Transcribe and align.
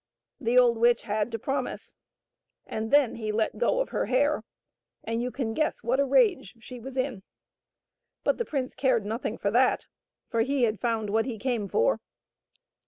The 0.39 0.57
old 0.57 0.79
witch 0.79 1.03
had 1.03 1.31
to 1.31 1.37
promise. 1.37 1.95
And 2.65 2.89
then 2.89 3.17
he 3.17 3.31
let 3.31 3.59
go 3.59 3.81
of 3.81 3.89
her 3.89 4.07
hair, 4.07 4.43
and 5.03 5.21
you 5.21 5.29
can 5.29 5.53
guess 5.53 5.83
what 5.83 5.99
a 5.99 6.05
rage 6.05 6.55
she 6.59 6.79
was 6.79 6.97
in. 6.97 7.21
But 8.23 8.39
the 8.39 8.45
prince 8.45 8.73
cared 8.73 9.05
nothing 9.05 9.37
for 9.37 9.51
that, 9.51 9.85
for 10.27 10.41
he 10.41 10.63
had 10.63 10.79
found 10.81 11.11
what 11.11 11.27
he 11.27 11.37
came 11.37 11.69
for. 11.69 11.99